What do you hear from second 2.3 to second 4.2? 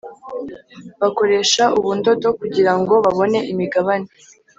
kugira ngo babone imigabane